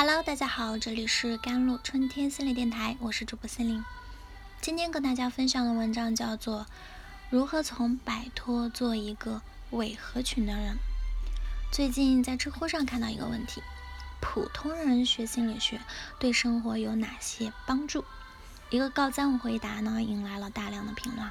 [0.00, 3.84] Hello，大家好，这里是甘露春天心理电台，我是主播心灵。
[4.60, 6.60] 今天跟大家分享的文章叫做
[7.30, 10.74] 《如何从摆脱做一个伪合群的人》。
[11.72, 13.60] 最近在知乎上看到一个问题：
[14.20, 15.80] 普通人学心理学
[16.20, 18.04] 对生活有哪些帮助？
[18.70, 21.28] 一个高赞回答呢，引来了大量的评论。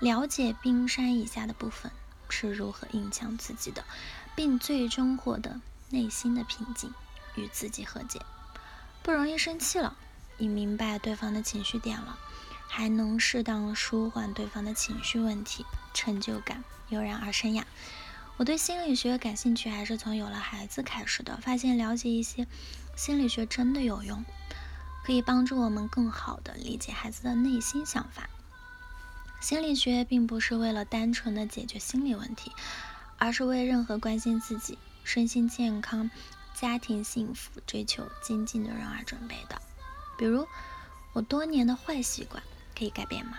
[0.00, 1.90] 了解冰山以下的部分
[2.28, 3.82] 是如何影响自己的，
[4.34, 6.92] 并最终获得内心的平静。
[7.36, 8.20] 与自己和解，
[9.02, 9.96] 不容易生气了，
[10.38, 12.18] 你明白对方的情绪点了，
[12.68, 17.66] 还能适当舒缓对方的情绪问题，成就感油然而生呀。
[18.38, 21.38] 我对心理学感兴趣，还是从有了孩子开始的。
[21.38, 22.46] 发现了解一些
[22.94, 24.24] 心理学真的有用，
[25.04, 28.28] 可以帮助我们更好的理解孩子的内心想法。
[29.40, 32.52] 心理学并不是为了单纯的解决心理问题，
[33.16, 36.10] 而是为任何关心自己身心健康。
[36.58, 39.60] 家庭幸福、追求精进的人而准备的。
[40.16, 40.48] 比如，
[41.12, 42.42] 我多年的坏习惯
[42.74, 43.36] 可以改变吗？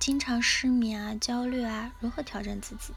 [0.00, 2.92] 经常失眠啊、焦虑啊，如何调整自己？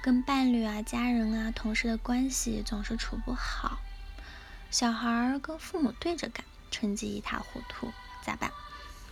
[0.00, 3.80] 跟伴侣啊、家人啊、同事的关系总是处不好，
[4.70, 8.52] 小孩儿跟父母对着干，成绩一塌糊涂，咋办？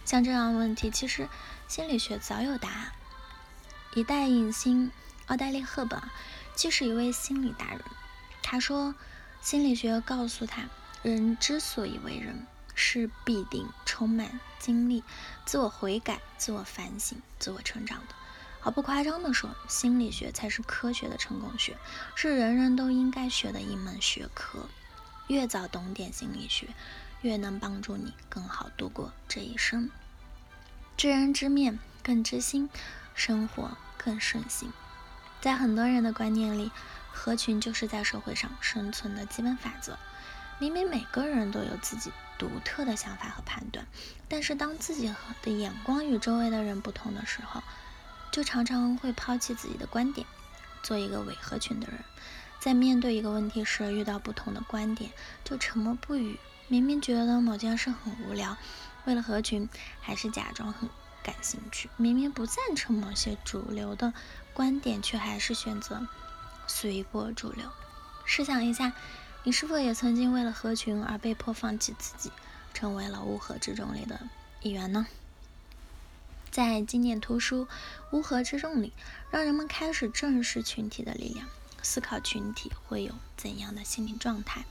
[0.05, 1.29] 像这样的问题，其实
[1.67, 2.93] 心理学早有答案。
[3.95, 4.93] 一代影星
[5.27, 6.01] 奥黛丽·赫本
[6.55, 7.83] 既是一位心理达人，
[8.45, 8.95] 她说。
[9.43, 10.63] 心理学告诉他，
[11.03, 15.03] 人之所以为人，是必定充满经历、
[15.45, 18.15] 自我悔改、自我反省、自我成长的。
[18.61, 21.77] 毫不夸张地说，心理学才是科学的成功学，
[22.15, 24.69] 是人人都应该学的一门学科。
[25.27, 26.69] 越早懂点心理学，
[27.23, 29.91] 越能帮助你更好度过这一生。
[30.97, 32.71] 知人知面更知心，
[33.17, 34.71] 生活更顺心。
[35.41, 36.71] 在很多人的观念里，
[37.13, 39.99] 合群就是在社会上生存的基本法则。
[40.59, 43.87] 明明每个人都有自己独特的想法和判断，
[44.29, 47.63] 但是当自己的眼光与周围的人不同的时候，
[48.31, 50.27] 就常常会抛弃自己的观点，
[50.83, 51.99] 做一个伪合群的人。
[52.61, 55.11] 在面对一个问题时，遇到不同的观点
[55.43, 56.39] 就沉默不语。
[56.69, 58.57] 明明觉得某件事很无聊，
[59.05, 59.69] 为了合群，
[60.01, 60.89] 还是假装很
[61.25, 61.91] 感兴趣。
[61.97, 64.15] 明明不赞成某些主流的
[64.55, 66.07] 观点，却还是选择。
[66.67, 67.71] 随波逐流。
[68.25, 68.93] 试想一下，
[69.45, 72.31] 你是否也曾经为了合群而被迫放弃自己，
[72.73, 74.29] 成为了乌合之众里的
[74.61, 75.07] 一员呢？
[76.51, 77.65] 在经典图书
[78.11, 78.93] 《乌合之众》里，
[79.31, 81.49] 让人们开始正视群体的力量，
[81.83, 84.65] 思考群体会有怎样的心理状态。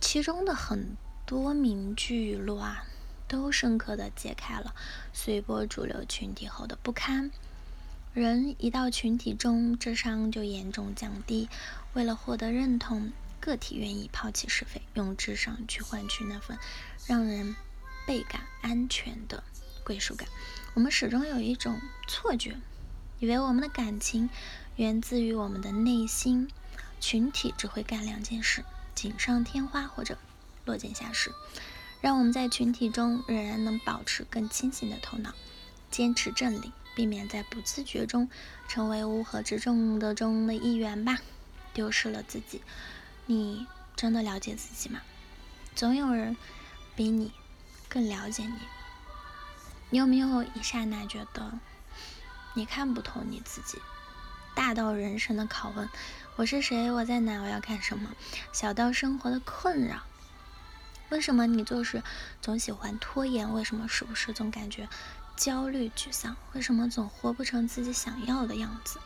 [0.00, 2.84] 其中的很多名句语录啊，
[3.28, 4.74] 都深刻的揭开了
[5.12, 7.30] 随波逐流群体后的不堪。
[8.12, 11.48] 人一到群体中，智商就严重降低。
[11.92, 16.58] 为了获得认同，个体愿意抛弃是非，用智商去换取那份
[17.06, 17.54] 让人
[18.08, 19.44] 倍感安全的
[19.84, 20.28] 归属感。
[20.74, 22.56] 我们始终有一种错觉，
[23.20, 24.28] 以为我们的感情
[24.74, 26.48] 源自于我们的内心。
[26.98, 28.64] 群体只会干两件事：
[28.96, 30.18] 锦上添花或者
[30.64, 31.30] 落井下石。
[32.00, 35.32] 让我们在群体中仍然能保持更清醒的头脑，
[35.90, 36.72] 坚持正理。
[36.92, 38.28] 避免在不自觉中
[38.68, 41.18] 成为乌合之众的中的一员吧，
[41.72, 42.62] 丢失了自己。
[43.26, 45.00] 你真的了解自己吗？
[45.74, 46.36] 总有人
[46.96, 47.32] 比你
[47.88, 48.58] 更了解你。
[49.88, 51.58] 你有没有一刹那觉得
[52.54, 53.78] 你看不透你自己？
[54.54, 55.88] 大到人生的拷问：
[56.36, 56.90] 我是谁？
[56.90, 57.40] 我在哪？
[57.40, 58.10] 我要干什么？
[58.52, 60.02] 小到生活的困扰：
[61.08, 62.02] 为什么你做事
[62.42, 63.54] 总喜欢拖延？
[63.54, 64.88] 为什么时不时总感觉？
[65.40, 69.00] 焦虑、沮丧，为什么总活不成自己想要的样子？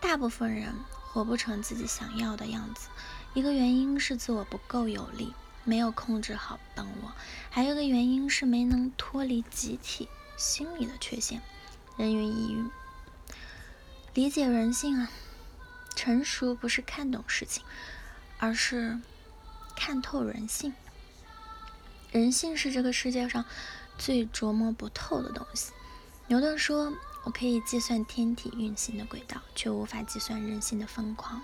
[0.00, 0.74] 大部分人
[1.04, 2.88] 活不成自己想要的样子，
[3.32, 7.12] 一个原因是自我不够有力，没有控制好本我；
[7.48, 11.40] 还有一个原因是没能脱离集体心理的缺陷。
[11.96, 12.68] 人云亦云，
[14.14, 15.10] 理解人性啊！
[15.94, 17.62] 成熟不是看懂事情，
[18.38, 18.98] 而是
[19.76, 20.74] 看透人性。
[22.10, 23.44] 人性是这个世界上。
[24.04, 25.70] 最琢磨不透的东西。
[26.26, 31.40] 牛顿说：“我可以计算天体运行的轨道，却无法计算人性的疯狂。”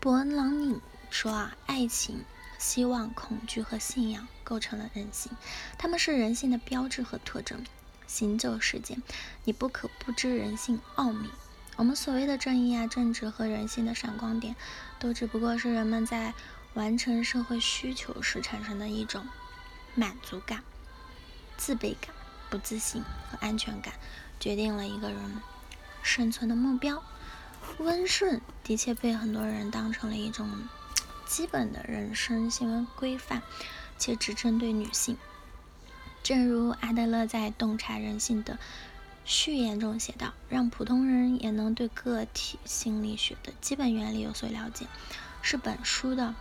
[0.00, 0.80] 伯恩·朗宁
[1.10, 2.24] 说：“啊，爱情、
[2.58, 5.30] 希望、恐惧和信仰构成了人性，
[5.76, 7.62] 它们是人性的标志和特征。
[8.06, 9.02] 行走世间，
[9.44, 11.28] 你不可不知人性奥秘。
[11.76, 14.56] 我们所谓的正义啊、正直和人性的闪光点，
[14.98, 16.32] 都只不过是人们在
[16.72, 19.26] 完成社会需求时产生的一种
[19.94, 20.62] 满足感。”
[21.56, 22.14] 自卑感、
[22.50, 23.94] 不自信和安全感
[24.38, 25.42] 决定了一个人
[26.02, 27.02] 生存的目标。
[27.78, 30.48] 温顺的确被很多人当成了一种
[31.26, 33.42] 基本的人生行为规范，
[33.98, 35.16] 且只针对女性。
[36.22, 38.58] 正如阿德勒在《洞察人性》的
[39.24, 44.86] 序言中写道：“让普通人也能对个体心理学的基本原理有所了解，
[45.42, 46.34] 是本书的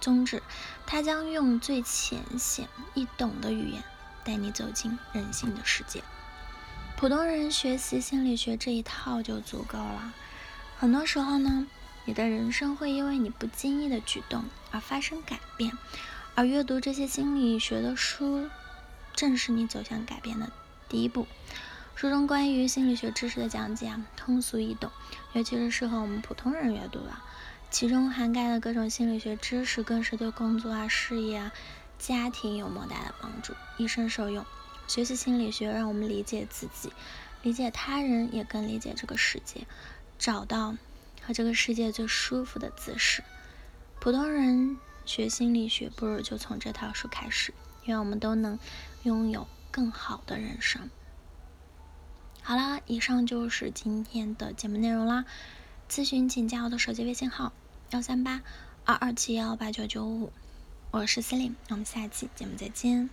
[0.00, 0.42] 宗旨。
[0.86, 3.84] 他将用最浅显易懂的语言
[4.24, 6.02] 带你走进人性的世界。
[6.96, 10.12] 普通人学习心理学这一套就足够了。
[10.78, 11.66] 很多时候呢。”
[12.04, 15.78] 你的人生会因为你不经意的举动而发生改变，
[16.34, 18.48] 而阅读这些心理学的书，
[19.14, 20.50] 正是你走向改变的
[20.88, 21.28] 第一步。
[21.94, 24.90] 书中关于心理学知识的讲解啊，通俗易懂，
[25.32, 27.12] 尤其是适合我们普通人阅读的。
[27.70, 31.52] 其中涵盖的各种心理学知识，更是对工作啊、事业啊、
[32.02, 34.44] 家庭有莫大的帮助，一生受用。
[34.88, 36.92] 学习心理学，让我们理解自己，
[37.42, 39.66] 理解他人，也更理解这个世界，
[40.18, 40.76] 找到。
[41.24, 43.22] 和这个世界最舒服的姿势。
[44.00, 44.76] 普通人
[45.06, 47.54] 学心理学，不如就从这套书开始。
[47.84, 48.58] 愿我们都能
[49.04, 50.90] 拥有更好的人生。
[52.42, 55.24] 好啦，以上就是今天的节目内容啦。
[55.88, 57.52] 咨询请加我的手机微信号：
[57.90, 58.42] 幺三八
[58.84, 60.32] 二二七幺八九九五。
[60.92, 63.08] 我是司令，我们下期节目再见。